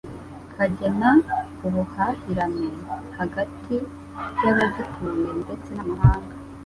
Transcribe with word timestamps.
kagena 0.55 1.11
ubuhahirane 1.65 2.67
hagati 3.17 3.75
y'abagituye 4.43 5.27
ndetse 5.41 5.69
n'amahanga. 5.75 6.33